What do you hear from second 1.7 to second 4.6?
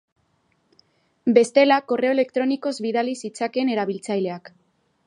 korreo elektronikoz bidali zitzakeen erabiltzaileak.